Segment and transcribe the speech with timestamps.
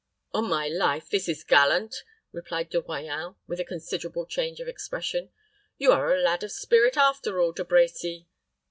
[0.33, 1.97] "On my life, this is gallant!"
[2.47, 5.29] cried De Royans, with a considerable change of expression.
[5.77, 8.25] "You are a lad of spirit after all, De Brecy."